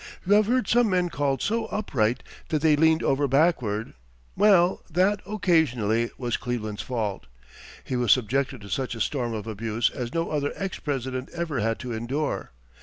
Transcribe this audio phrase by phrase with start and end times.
[0.25, 3.93] You have heard some men called so upright that they leaned over backward
[4.35, 7.27] well, that, occasionally, was Cleveland's fault.
[7.83, 11.59] He was subjected to such a storm of abuse as no other ex President ever
[11.59, 12.49] had to endure.